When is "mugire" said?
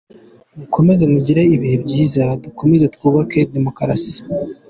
1.13-1.41